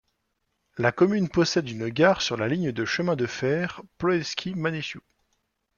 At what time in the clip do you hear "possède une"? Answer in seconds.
1.29-1.87